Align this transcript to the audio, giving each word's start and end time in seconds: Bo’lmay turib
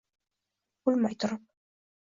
Bo’lmay 0.89 1.13
turib 1.25 1.47